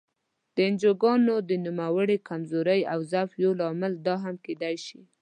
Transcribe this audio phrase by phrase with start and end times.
[0.55, 4.99] د انجوګانو د نوموړې کمزورۍ او ضعف یو لامل دا هم کېدای شي.